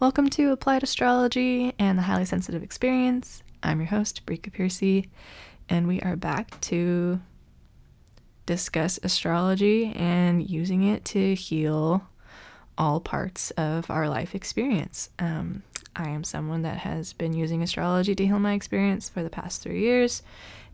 [0.00, 3.42] Welcome to Applied Astrology and the Highly Sensitive Experience.
[3.62, 5.10] I'm your host, Brika Piercy,
[5.68, 7.20] and we are back to
[8.46, 12.08] discuss astrology and using it to heal
[12.78, 15.10] all parts of our life experience.
[15.18, 15.64] Um,
[15.94, 19.60] I am someone that has been using astrology to heal my experience for the past
[19.60, 20.22] three years,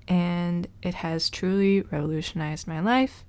[0.06, 3.24] and it has truly revolutionized my life.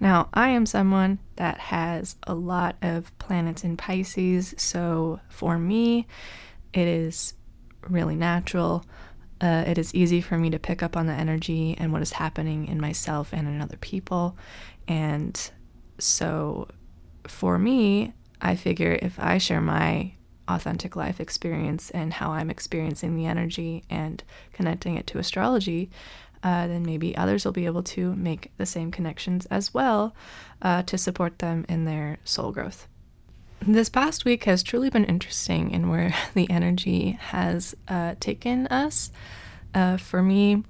[0.00, 6.06] Now, I am someone that has a lot of planets in Pisces, so for me,
[6.72, 7.34] it is
[7.88, 8.84] really natural.
[9.40, 12.12] Uh, it is easy for me to pick up on the energy and what is
[12.12, 14.36] happening in myself and in other people.
[14.86, 15.50] And
[15.98, 16.68] so
[17.26, 20.12] for me, I figure if I share my
[20.48, 25.90] authentic life experience and how I'm experiencing the energy and connecting it to astrology,
[26.42, 30.14] uh, then maybe others will be able to make the same connections as well
[30.62, 32.86] uh, to support them in their soul growth.
[33.60, 39.10] This past week has truly been interesting in where the energy has uh, taken us.
[39.74, 40.64] Uh, for me,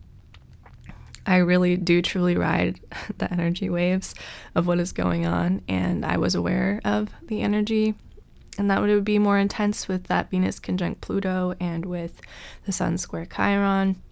[1.26, 2.80] I really do truly ride
[3.18, 4.14] the energy waves
[4.54, 7.94] of what is going on, and I was aware of the energy
[8.58, 12.20] and that would be more intense with that Venus conjunct Pluto and with
[12.66, 14.02] the Sun square Chiron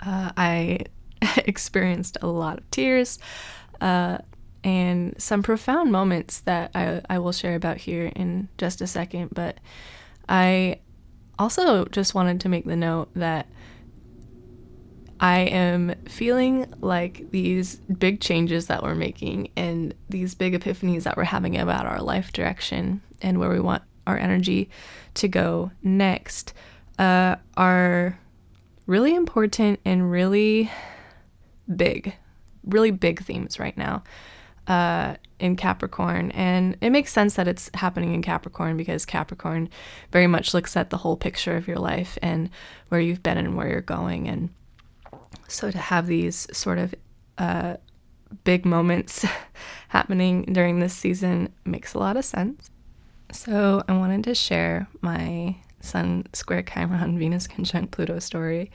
[0.00, 0.80] uh, I
[1.38, 3.18] experienced a lot of tears
[3.80, 4.18] uh,
[4.64, 9.30] and some profound moments that I, I will share about here in just a second.
[9.32, 9.58] But
[10.28, 10.80] I
[11.38, 13.46] also just wanted to make the note that
[15.18, 21.16] I am feeling like these big changes that we're making and these big epiphanies that
[21.16, 24.68] we're having about our life direction and where we want our energy
[25.14, 26.52] to go next
[26.98, 28.18] uh, are
[28.86, 30.70] really important and really
[31.74, 32.14] big,
[32.64, 34.02] really big themes right now
[34.66, 36.30] uh, in Capricorn.
[36.32, 39.68] And it makes sense that it's happening in Capricorn because Capricorn
[40.12, 42.50] very much looks at the whole picture of your life and
[42.88, 44.28] where you've been and where you're going.
[44.28, 44.50] And
[45.48, 46.94] so to have these sort of
[47.38, 47.76] uh,
[48.44, 49.24] big moments
[49.88, 52.70] happening during this season makes a lot of sense.
[53.32, 58.70] So I wanted to share my Sun square Chiron Venus conjunct Pluto story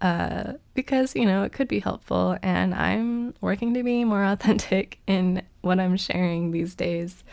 [0.00, 2.36] uh, because, you know, it could be helpful.
[2.42, 7.24] And I'm working to be more authentic in what I'm sharing these days.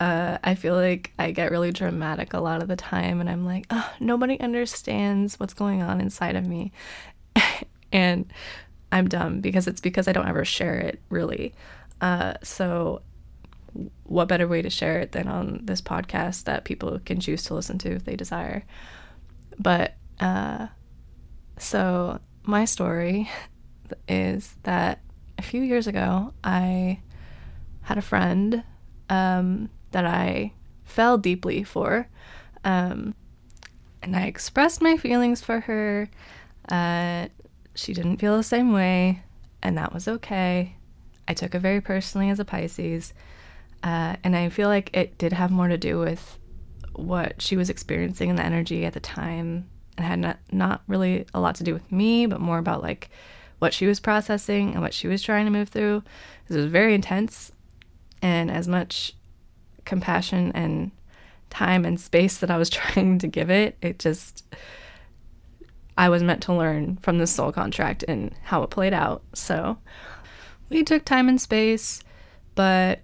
[0.00, 3.44] Uh, I feel like I get really dramatic a lot of the time, and I'm
[3.44, 6.70] like, oh, nobody understands what's going on inside of me.
[7.92, 8.32] and
[8.92, 11.52] I'm dumb because it's because I don't ever share it really.
[12.00, 13.02] Uh, so
[14.04, 17.54] what better way to share it than on this podcast that people can choose to
[17.54, 18.64] listen to if they desire.
[19.58, 20.68] But uh,
[21.58, 23.30] so my story
[24.08, 25.00] is that
[25.36, 27.00] a few years ago, I
[27.82, 28.64] had a friend
[29.08, 30.52] um, that I
[30.84, 32.08] fell deeply for.
[32.64, 33.14] Um,
[34.02, 36.10] and I expressed my feelings for her.
[36.68, 37.28] Uh,
[37.74, 39.22] she didn't feel the same way,
[39.62, 40.76] and that was okay.
[41.26, 43.12] I took it very personally as a Pisces.
[43.82, 46.38] Uh, and I feel like it did have more to do with
[46.94, 51.26] what she was experiencing and the energy at the time and had not, not really
[51.32, 53.10] a lot to do with me, but more about like
[53.60, 56.02] what she was processing and what she was trying to move through.
[56.48, 57.52] It was very intense
[58.22, 59.14] and as much
[59.84, 60.90] compassion and
[61.50, 64.44] time and space that I was trying to give it, it just
[65.96, 69.22] I was meant to learn from the soul contract and how it played out.
[69.34, 69.78] So
[70.68, 72.00] we took time and space,
[72.54, 73.00] but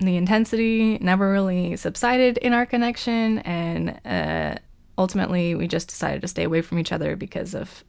[0.00, 4.58] the intensity never really subsided in our connection, and uh,
[4.96, 7.84] ultimately we just decided to stay away from each other because of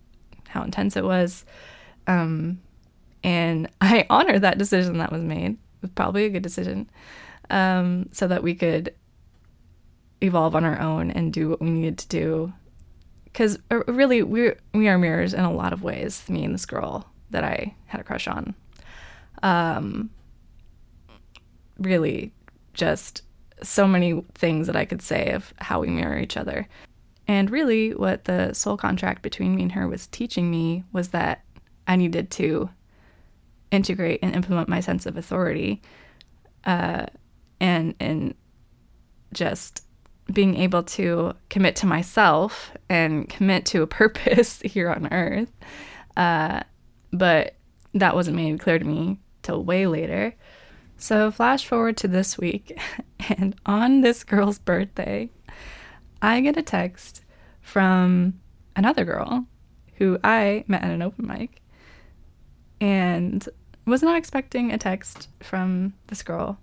[0.48, 1.46] how intense it was.
[2.08, 2.60] Um,
[3.24, 5.52] and I honor that decision that was made.
[5.52, 6.90] It was probably a good decision,
[7.50, 8.94] um, so that we could
[10.22, 12.54] evolve on our own and do what we needed to do.
[13.24, 16.28] Because uh, really, we we are mirrors in a lot of ways.
[16.30, 18.54] Me and this girl that I had a crush on.
[19.44, 20.10] Um,
[21.82, 22.32] really
[22.74, 23.24] just
[23.64, 26.68] so many things that I could say of how we mirror each other.
[27.28, 31.44] And really, what the soul contract between me and her was teaching me was that
[31.88, 32.70] I needed to
[33.72, 35.82] integrate and implement my sense of authority,
[36.66, 37.06] uh,
[37.60, 38.36] and and
[39.34, 39.86] just
[40.34, 45.52] being able to commit to myself and commit to a purpose here on Earth.
[46.18, 46.62] Uh,
[47.14, 47.56] but
[47.94, 50.34] that wasn't made clear to me till way later.
[51.02, 52.80] So, flash forward to this week,
[53.40, 55.32] and on this girl's birthday,
[56.22, 57.24] I get a text
[57.60, 58.40] from
[58.76, 59.48] another girl
[59.96, 61.60] who I met at an open mic
[62.80, 63.50] and
[63.88, 66.60] was not expecting a text from this girl.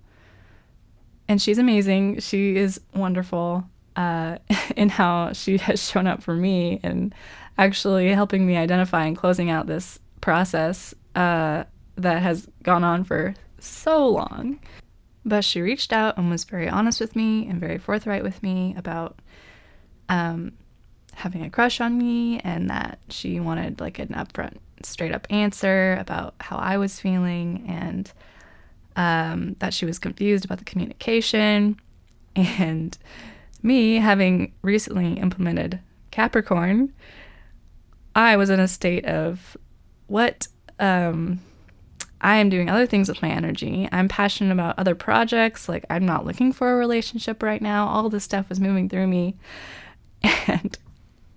[1.27, 2.21] and she's amazing.
[2.21, 3.65] She is wonderful
[3.97, 4.37] uh,
[4.77, 7.13] in how she has shown up for me and
[7.57, 11.65] actually helping me identify and closing out this process uh,
[11.97, 13.35] that has gone on for
[13.67, 14.59] so long.
[15.25, 18.73] But she reached out and was very honest with me and very forthright with me
[18.77, 19.19] about
[20.07, 20.53] um,
[21.15, 25.97] having a crush on me and that she wanted like an upfront, straight up answer
[25.99, 28.11] about how I was feeling and
[28.95, 31.79] um, that she was confused about the communication.
[32.35, 32.97] And
[33.61, 35.79] me, having recently implemented
[36.11, 36.93] Capricorn,
[38.15, 39.57] I was in a state of
[40.07, 40.47] what
[40.79, 41.41] um,
[42.21, 43.87] I am doing other things with my energy.
[43.91, 45.69] I'm passionate about other projects.
[45.69, 47.87] Like, I'm not looking for a relationship right now.
[47.87, 49.35] All this stuff was moving through me.
[50.47, 50.77] And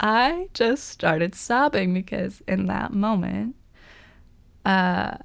[0.00, 3.54] I just started sobbing because in that moment,
[4.64, 5.18] uh,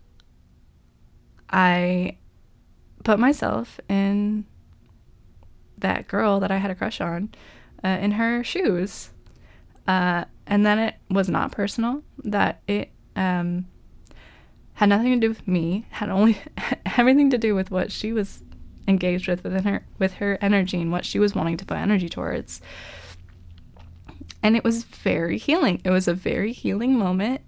[1.50, 2.18] I
[3.04, 4.46] put myself in
[5.80, 7.30] that girl that I had a crush on
[7.84, 9.12] uh, in her shoes.
[9.88, 13.66] Uh, and then it was not personal, that it um,
[14.78, 16.38] had nothing to do with me, had only
[16.98, 18.44] everything to do with what she was
[18.88, 22.08] engaged with within her with her energy and what she was wanting to put energy
[22.08, 22.62] towards.
[24.44, 25.82] And it was very healing.
[25.84, 27.42] It was a very healing moment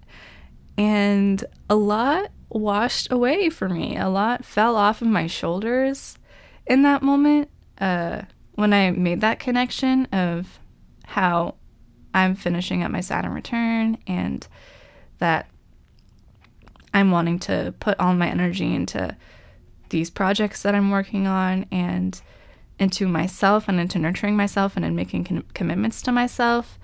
[0.75, 3.95] and a lot washed away for me.
[3.95, 6.17] A lot fell off of my shoulders
[6.65, 7.49] in that moment
[7.79, 8.23] uh,
[8.55, 10.59] when I made that connection of
[11.05, 11.53] how
[12.11, 14.47] I'm finishing up my Saturn return and
[15.19, 15.47] that
[16.99, 19.15] I'm wanting to put all my energy into
[19.89, 22.21] these projects that I'm working on and
[22.77, 26.79] into myself and into nurturing myself and in making con- commitments to myself.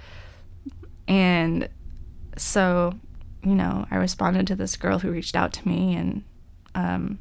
[1.08, 1.70] And
[2.38, 2.94] so,
[3.44, 6.24] you know, I responded to this girl who reached out to me and
[6.74, 7.20] um,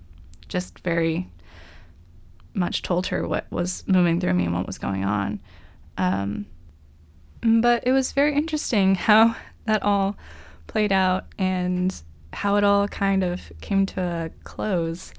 [0.49, 1.31] just very
[2.55, 5.41] much told her what was moving through me and what was going on.
[5.99, 6.46] Um,
[7.43, 9.37] but it was very interesting how
[9.67, 10.17] that all
[10.67, 11.94] played out and
[12.34, 15.12] how it all kind of came to a close,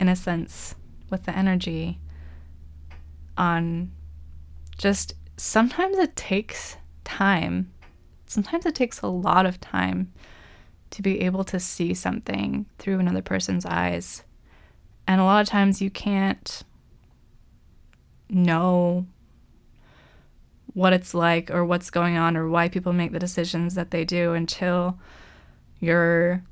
[0.00, 0.74] in a sense,
[1.10, 1.98] with the energy
[3.36, 3.90] on
[4.76, 7.70] just sometimes it takes time.
[8.26, 10.12] Sometimes it takes a lot of time
[10.90, 14.22] to be able to see something through another person's eyes.
[15.06, 16.62] And a lot of times you can't
[18.28, 19.06] know
[20.74, 24.04] what it's like or what's going on or why people make the decisions that they
[24.04, 24.98] do until
[25.80, 26.42] you're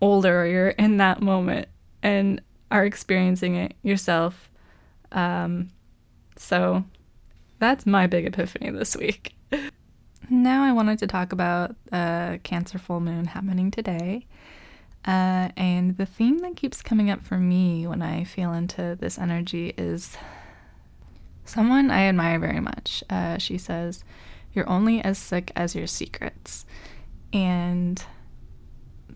[0.00, 1.68] older or you're in that moment
[2.02, 4.50] and are experiencing it yourself.
[5.12, 5.70] Um,
[6.36, 6.84] so
[7.58, 9.34] that's my big epiphany this week.
[10.30, 14.26] now I wanted to talk about uh, Cancer full moon happening today.
[15.04, 19.18] Uh, and the theme that keeps coming up for me when I feel into this
[19.18, 20.16] energy is
[21.44, 23.02] someone I admire very much.
[23.08, 24.04] Uh, she says,
[24.52, 26.66] You're only as sick as your secrets.
[27.32, 28.02] And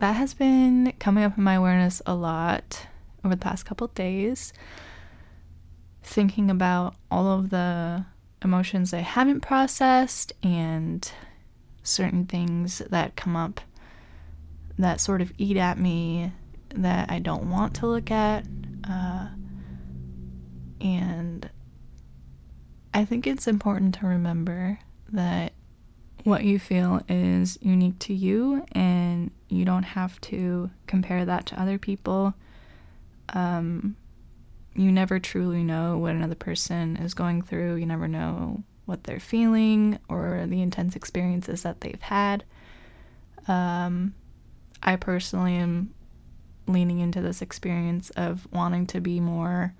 [0.02, 2.88] that has been coming up in my awareness a lot
[3.24, 4.52] over the past couple days.
[6.02, 8.04] Thinking about all of the
[8.42, 11.08] emotions I haven't processed and
[11.84, 13.60] certain things that come up
[14.76, 16.32] that sort of eat at me
[16.74, 18.44] that I don't want to look at.
[18.82, 19.28] Uh,
[20.80, 21.48] and
[22.92, 24.80] I think it's important to remember
[25.12, 25.51] that
[26.24, 31.60] what you feel is unique to you and you don't have to compare that to
[31.60, 32.34] other people.
[33.30, 33.96] Um,
[34.74, 37.76] you never truly know what another person is going through.
[37.76, 42.44] You never know what they're feeling or the intense experiences that they've had.
[43.48, 44.14] Um,
[44.82, 45.92] I personally am
[46.66, 49.74] leaning into this experience of wanting to be more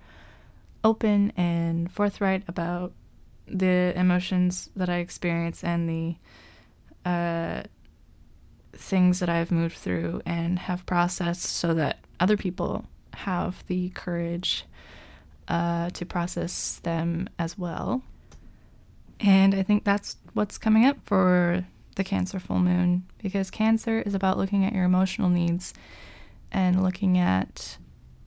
[0.83, 2.91] open and forthright about
[3.53, 7.63] the emotions that I experience and the uh,
[8.73, 14.65] things that I've moved through and have processed so that other people have the courage
[15.47, 18.01] uh, to process them as well.
[19.19, 24.15] And I think that's what's coming up for the Cancer full moon because Cancer is
[24.15, 25.73] about looking at your emotional needs
[26.51, 27.77] and looking at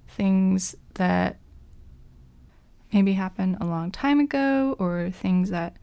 [0.08, 1.38] things that
[2.92, 5.76] maybe happened a long time ago or things that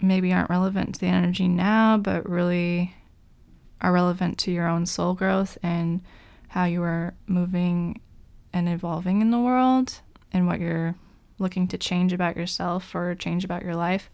[0.00, 2.94] maybe aren't relevant to the energy now, but really
[3.80, 6.02] are relevant to your own soul growth and
[6.48, 8.00] how you are moving
[8.52, 10.00] and evolving in the world
[10.32, 10.94] and what you're
[11.38, 14.10] looking to change about yourself or change about your life.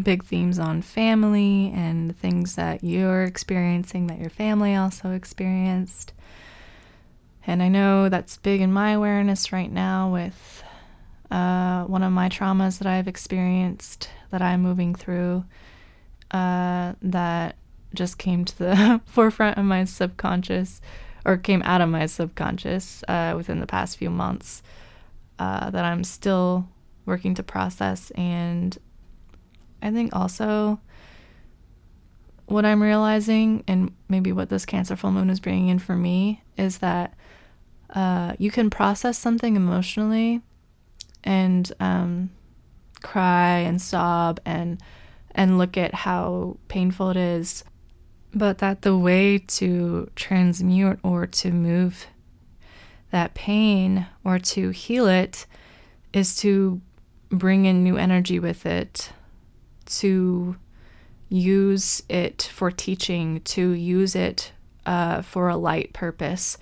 [0.00, 6.12] Big themes on family and things that you're experiencing that your family also experienced
[7.46, 10.62] And I know that's big in my awareness right now with
[11.30, 15.44] uh, one of my traumas that I've experienced that I'm moving through
[16.30, 17.56] uh, that
[17.94, 20.80] just came to the forefront of my subconscious
[21.24, 24.62] or came out of my subconscious uh, within the past few months
[25.38, 26.68] uh, that I'm still
[27.06, 28.10] working to process.
[28.12, 28.76] And
[29.82, 30.80] I think also
[32.46, 36.42] what I'm realizing, and maybe what this Cancer full moon is bringing in for me,
[36.56, 37.14] is that
[37.94, 40.42] uh, you can process something emotionally
[41.22, 42.30] and um,
[43.02, 44.80] cry and sob and
[45.36, 47.64] and look at how painful it is
[48.34, 52.06] but that the way to transmute or to move
[53.10, 55.46] that pain or to heal it
[56.12, 56.80] is to
[57.28, 59.12] bring in new energy with it
[59.86, 60.56] to
[61.28, 64.52] use it for teaching to use it
[64.86, 66.58] uh, for a light purpose.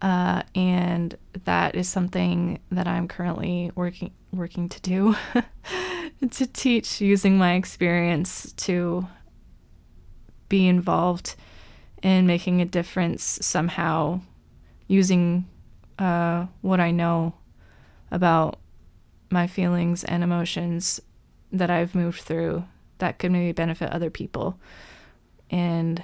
[0.00, 5.16] Uh, and that is something that I'm currently working working to do
[6.30, 9.08] to teach using my experience to
[10.48, 11.34] be involved
[12.02, 14.20] in making a difference somehow
[14.86, 15.46] using
[15.98, 17.34] uh, what I know
[18.10, 18.58] about
[19.30, 21.00] my feelings and emotions
[21.52, 22.64] that I've moved through
[23.00, 24.58] that could maybe benefit other people.
[25.50, 26.02] And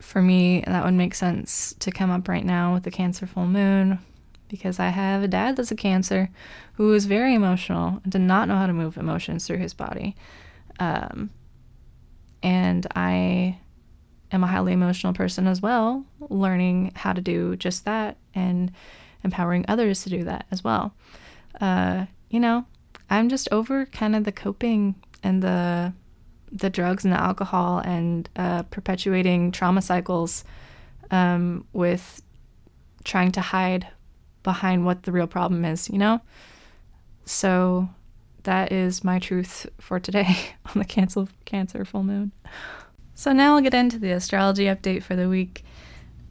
[0.00, 3.46] for me, that would make sense to come up right now with the Cancer full
[3.46, 3.98] moon
[4.48, 6.28] because I have a dad that's a Cancer
[6.74, 10.16] who is very emotional and did not know how to move emotions through his body.
[10.80, 11.30] Um,
[12.42, 13.58] and I
[14.32, 18.72] am a highly emotional person as well, learning how to do just that and
[19.22, 20.94] empowering others to do that as well.
[21.60, 22.66] Uh, you know,
[23.08, 25.92] I'm just over kind of the coping and the
[26.50, 30.44] the drugs and the alcohol and uh, perpetuating trauma cycles
[31.10, 32.22] um, with
[33.04, 33.86] trying to hide
[34.42, 36.20] behind what the real problem is, you know?
[37.24, 37.88] So
[38.42, 40.36] that is my truth for today
[40.66, 42.32] on the cancel cancer full moon.
[43.14, 45.64] So now I'll get into the astrology update for the week.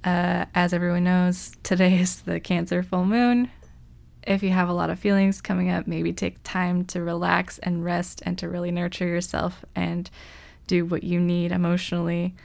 [0.04, 3.52] Uh, as everyone knows, today is the Cancer full moon.
[4.24, 7.84] If you have a lot of feelings coming up, maybe take time to relax and
[7.84, 10.10] rest and to really nurture yourself and
[10.68, 12.36] do what you need emotionally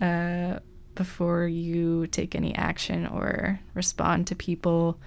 [0.00, 0.60] uh,
[0.94, 4.98] before you take any action or respond to people.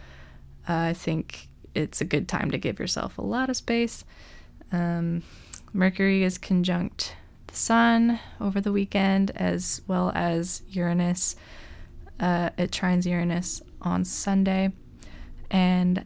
[0.70, 4.06] Uh, I think it's a good time to give yourself a lot of space.
[4.72, 5.24] Um,
[5.74, 7.16] Mercury is conjunct
[7.48, 11.36] the Sun over the weekend, as well as Uranus.
[12.20, 14.72] Uh, it trines Uranus on Sunday.
[15.54, 16.06] And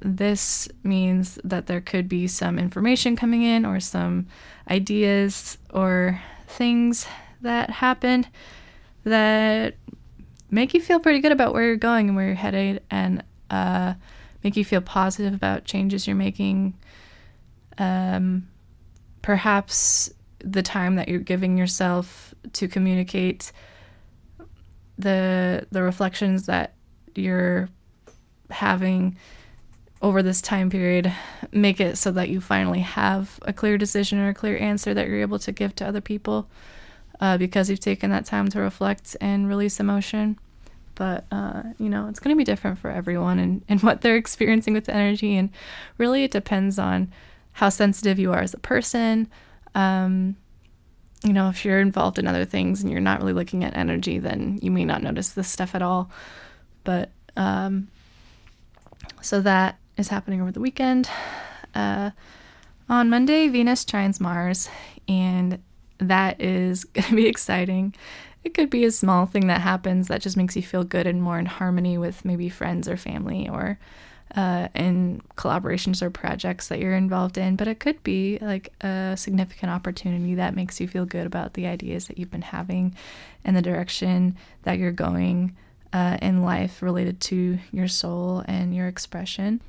[0.00, 4.28] this means that there could be some information coming in or some
[4.70, 7.06] ideas or things
[7.40, 8.26] that happen
[9.04, 9.74] that
[10.50, 13.94] make you feel pretty good about where you're going and where you're headed and uh,
[14.44, 16.74] make you feel positive about changes you're making.
[17.78, 18.48] Um,
[19.22, 23.50] perhaps the time that you're giving yourself to communicate
[24.96, 26.74] the the reflections that
[27.14, 27.68] you're
[28.50, 29.16] having
[30.00, 31.12] over this time period
[31.52, 35.08] make it so that you finally have a clear decision or a clear answer that
[35.08, 36.48] you're able to give to other people
[37.20, 40.38] uh, because you've taken that time to reflect and release emotion.
[40.94, 44.16] But uh, you know it's going to be different for everyone and, and what they're
[44.16, 45.36] experiencing with the energy.
[45.36, 45.50] And
[45.96, 47.12] really it depends on
[47.52, 49.28] how sensitive you are as a person.
[49.74, 50.36] Um,
[51.24, 54.20] you know if you're involved in other things and you're not really looking at energy
[54.20, 56.10] then you may not notice this stuff at all.
[56.84, 57.88] But um,
[59.20, 61.08] so that is happening over the weekend.
[61.74, 62.10] Uh,
[62.88, 64.68] on Monday, Venus trines Mars,
[65.06, 65.60] and
[65.98, 67.94] that is going to be exciting.
[68.44, 71.22] It could be a small thing that happens that just makes you feel good and
[71.22, 73.78] more in harmony with maybe friends or family or
[74.36, 79.14] uh, in collaborations or projects that you're involved in, but it could be like a
[79.16, 82.94] significant opportunity that makes you feel good about the ideas that you've been having
[83.44, 85.56] and the direction that you're going
[85.92, 89.60] uh, in life related to your soul and your expression.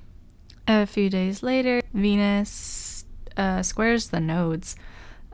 [0.67, 3.05] A few days later, Venus
[3.37, 4.75] uh, squares the nodes.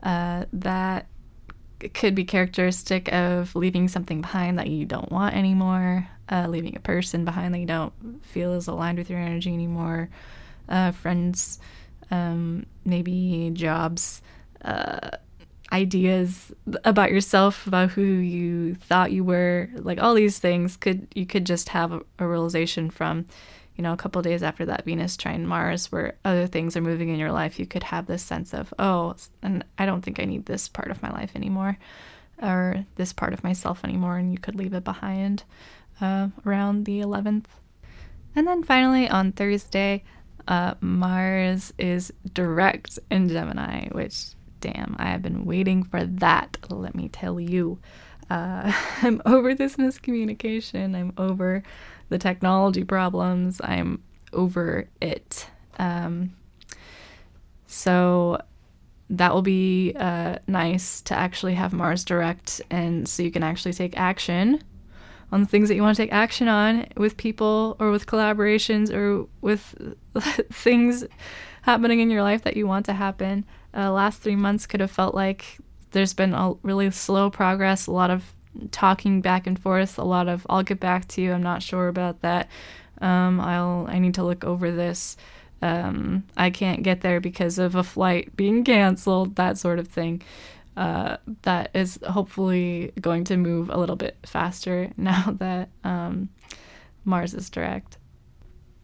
[0.02, 1.06] Uh, that
[1.92, 6.80] could be characteristic of leaving something behind that you don't want anymore, uh, leaving a
[6.80, 7.92] person behind that you don't
[8.24, 10.08] feel is aligned with your energy anymore,
[10.68, 11.58] uh, friends,
[12.10, 14.22] um, maybe jobs,
[14.64, 15.10] uh,
[15.72, 16.52] ideas
[16.84, 21.44] about yourself, about who you thought you were, like all these things could you could
[21.46, 23.26] just have a, a realization from
[23.76, 27.10] you know, a couple days after that Venus trine Mars, where other things are moving
[27.10, 30.24] in your life, you could have this sense of, oh, and I don't think I
[30.24, 31.76] need this part of my life anymore,
[32.40, 35.44] or this part of myself anymore, and you could leave it behind.
[36.00, 37.46] uh, around the 11th.
[38.34, 40.04] And then finally on Thursday,
[40.46, 44.26] uh, Mars is direct in Gemini, which,
[44.66, 47.78] damn, I have been waiting for that, let me tell you.
[48.28, 50.96] Uh, I'm over this miscommunication.
[50.96, 51.62] I'm over
[52.08, 53.60] the technology problems.
[53.62, 55.48] I'm over it.
[55.78, 56.34] Um,
[57.68, 58.40] so
[59.08, 63.72] that will be uh, nice to actually have Mars direct, and so you can actually
[63.72, 64.64] take action
[65.30, 68.92] on the things that you want to take action on with people or with collaborations
[68.92, 69.76] or with
[70.52, 71.04] things
[71.62, 73.44] happening in your life that you want to happen.
[73.76, 75.58] Uh, last three months could have felt like
[75.90, 78.32] there's been a really slow progress, a lot of
[78.70, 81.32] talking back and forth, a lot of I'll get back to you.
[81.32, 82.48] I'm not sure about that.
[83.00, 85.16] Um, I'll I need to look over this.
[85.62, 90.22] Um, I can't get there because of a flight being canceled, that sort of thing.
[90.76, 96.28] Uh, that is hopefully going to move a little bit faster now that um,
[97.04, 97.96] Mars is direct.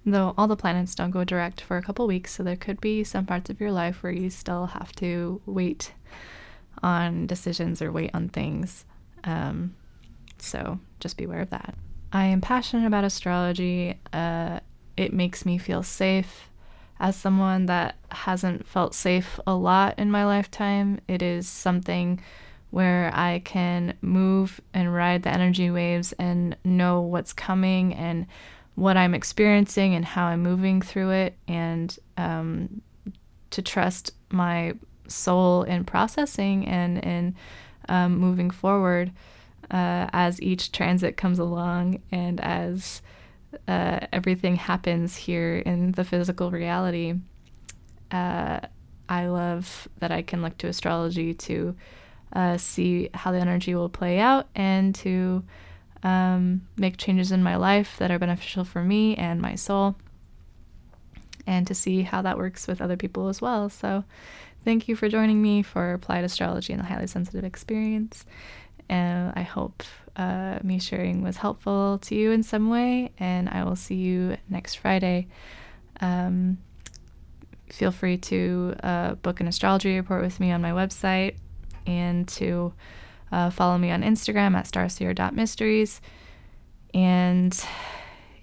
[0.04, 3.04] Though all the planets don't go direct for a couple weeks, so there could be
[3.04, 5.92] some parts of your life where you still have to wait
[6.82, 8.84] on decisions or wait on things.
[9.24, 9.76] Um,
[10.38, 11.76] so just beware of that.
[12.12, 13.98] I am passionate about astrology.
[14.12, 14.60] Uh,
[14.96, 16.48] it makes me feel safe.
[16.98, 22.20] As someone that hasn't felt safe a lot in my lifetime, it is something
[22.70, 28.26] where I can move and ride the energy waves and know what's coming and
[28.74, 32.82] what I'm experiencing and how I'm moving through it, and um,
[33.50, 34.74] to trust my
[35.08, 37.34] soul in processing and in
[37.88, 39.12] um, moving forward
[39.70, 43.02] uh, as each transit comes along and as
[43.68, 47.14] uh, everything happens here in the physical reality.
[48.10, 48.60] Uh,
[49.08, 51.76] I love that I can look to astrology to
[52.32, 55.44] uh, see how the energy will play out and to
[56.02, 59.96] um, make changes in my life that are beneficial for me and my soul,
[61.46, 63.68] and to see how that works with other people as well.
[63.68, 64.04] So,
[64.64, 68.24] thank you for joining me for Applied Astrology and the Highly Sensitive Experience.
[68.88, 69.82] And I hope
[70.16, 73.12] uh, me sharing was helpful to you in some way.
[73.18, 75.28] And I will see you next Friday.
[76.00, 76.58] Um,
[77.70, 81.36] feel free to uh, book an astrology report with me on my website
[81.86, 82.74] and to
[83.32, 86.00] uh, follow me on Instagram at starseer.mysteries.
[86.94, 87.58] And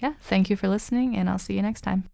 [0.00, 2.09] yeah, thank you for listening, and I'll see you next time.